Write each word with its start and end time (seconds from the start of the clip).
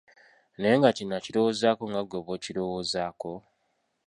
Naye 0.59 0.75
nga 0.79 0.89
kino 0.97 1.13
akirowoozaako 1.15 1.83
nga 1.91 2.01
gwe 2.09 2.19
bw’okirowoozaako? 2.23 3.31